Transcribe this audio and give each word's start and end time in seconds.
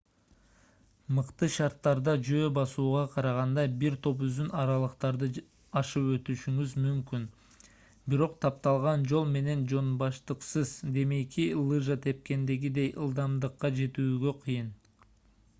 мыкты 1.15 1.47
шарттарда 1.55 2.13
жөө 2.29 2.45
басууга 2.55 3.01
караганда 3.15 3.65
бир 3.83 3.97
топ 4.07 4.23
узун 4.27 4.47
аралыктарды 4.61 5.29
ашып 5.83 6.09
өтүшүңүз 6.17 6.73
мүмкүн 6.87 7.27
бирок 8.15 8.35
тапталган 8.47 9.07
жол 9.13 9.29
менен 9.37 9.63
жонбаштыксыз 9.77 10.73
демейки 10.99 11.47
лыжа 11.71 11.99
тепкендегидей 12.09 12.93
ылдамдыкка 13.07 13.75
жетүүгө 13.83 14.35
кыйын 14.47 14.77